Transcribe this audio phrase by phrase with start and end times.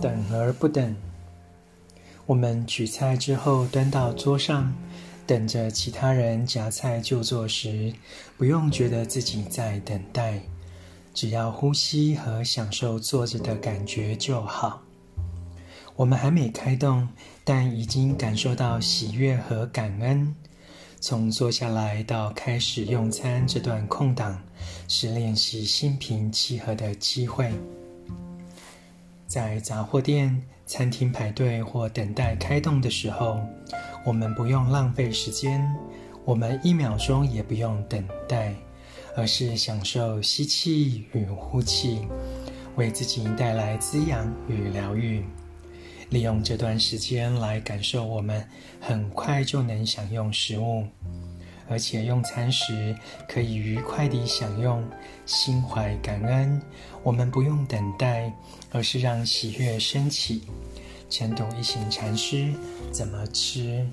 [0.00, 0.94] 等而不等。
[2.26, 4.72] 我们取菜之后端到桌上，
[5.26, 7.92] 等着其他人夹菜就坐时，
[8.36, 10.40] 不用觉得自己在等待，
[11.14, 14.82] 只要呼吸和享受坐着的感觉就好。
[15.96, 17.08] 我们还没开动，
[17.42, 20.34] 但已经感受到喜悦和感恩。
[21.00, 24.40] 从坐下来到开始用餐这段空档，
[24.86, 27.52] 是练习心平气和的机会。
[29.38, 33.40] 在杂货店、餐厅排队或等待开动的时候，
[34.04, 35.64] 我们不用浪费时间，
[36.24, 38.52] 我们一秒钟也不用等待，
[39.14, 42.00] 而是享受吸气与呼气，
[42.74, 45.22] 为自己带来滋养与疗愈。
[46.10, 48.44] 利用这段时间来感受，我们
[48.80, 50.84] 很快就能享用食物，
[51.68, 52.96] 而且用餐时
[53.28, 54.82] 可以愉快地享用，
[55.26, 56.60] 心怀感恩。
[57.02, 58.32] 我们不用等待，
[58.70, 60.42] 而是让喜悦升起。
[61.10, 62.52] 晨读一行禅师
[62.92, 63.86] 怎么吃？